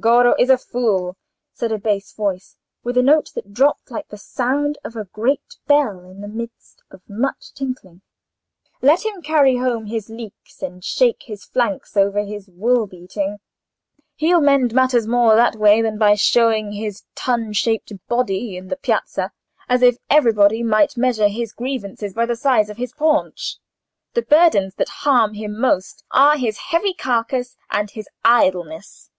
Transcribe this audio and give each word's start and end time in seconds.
"Goro 0.00 0.34
is 0.36 0.50
a 0.50 0.58
fool!" 0.58 1.16
said 1.52 1.70
a 1.70 1.78
bass 1.78 2.12
voice, 2.12 2.56
with 2.82 2.96
a 2.96 3.02
note 3.04 3.30
that 3.36 3.52
dropped 3.52 3.88
like 3.88 4.08
the 4.08 4.18
sound 4.18 4.78
of 4.84 4.96
a 4.96 5.04
great 5.04 5.58
bell 5.68 6.00
in 6.10 6.20
the 6.22 6.26
midst 6.26 6.82
of 6.90 7.02
much 7.08 7.52
tinkling. 7.54 8.00
"Let 8.82 9.04
him 9.06 9.22
carry 9.22 9.58
home 9.58 9.86
his 9.86 10.10
leeks 10.10 10.60
and 10.60 10.82
shake 10.84 11.22
his 11.26 11.44
flanks 11.44 11.96
over 11.96 12.24
his 12.24 12.48
wool 12.48 12.88
beating. 12.88 13.38
He'll 14.16 14.40
mend 14.40 14.74
matters 14.74 15.06
more 15.06 15.36
that 15.36 15.54
way 15.54 15.80
than 15.80 15.98
by 15.98 16.16
showing 16.16 16.72
his 16.72 17.04
tun 17.14 17.52
shaped 17.52 17.92
body 18.08 18.56
in 18.56 18.66
the 18.66 18.76
piazza, 18.76 19.30
as 19.68 19.82
if 19.82 19.98
everybody 20.10 20.64
might 20.64 20.96
measure 20.96 21.28
his 21.28 21.52
grievances 21.52 22.12
by 22.12 22.26
the 22.26 22.34
size 22.34 22.68
of 22.68 22.76
his 22.76 22.92
paunch. 22.92 23.58
The 24.14 24.22
burdens 24.22 24.74
that 24.78 24.88
harm 25.06 25.34
him 25.34 25.56
most 25.56 26.02
are 26.10 26.36
his 26.36 26.58
heavy 26.58 26.92
carcass 26.92 27.56
and 27.70 27.88
his 27.92 28.08
idleness." 28.24 29.10